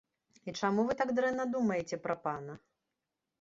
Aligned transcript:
І 0.47 0.53
чаму 0.61 0.85
вы 0.87 0.95
так 1.01 1.11
дрэнна 1.19 1.45
думаеце 1.57 2.01
пра 2.07 2.15
пана? 2.25 2.57